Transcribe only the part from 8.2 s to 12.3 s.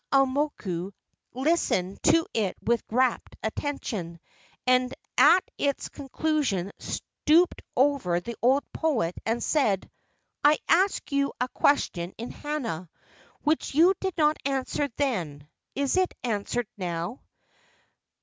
old poet and said: "I asked you a question